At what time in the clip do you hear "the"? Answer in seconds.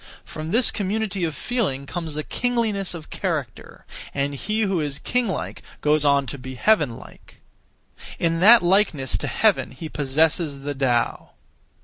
10.61-10.73